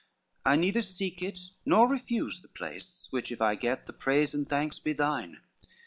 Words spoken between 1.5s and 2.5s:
nor refuse the